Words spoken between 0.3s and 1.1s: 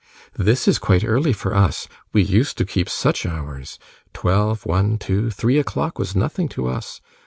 'This is quite